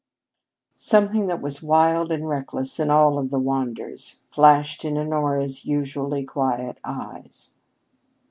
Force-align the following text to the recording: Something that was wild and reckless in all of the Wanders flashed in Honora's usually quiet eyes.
Something 0.75 1.27
that 1.27 1.43
was 1.43 1.61
wild 1.61 2.11
and 2.11 2.27
reckless 2.27 2.79
in 2.79 2.89
all 2.89 3.19
of 3.19 3.29
the 3.29 3.37
Wanders 3.37 4.23
flashed 4.31 4.83
in 4.83 4.97
Honora's 4.97 5.63
usually 5.63 6.23
quiet 6.23 6.79
eyes. 6.83 7.53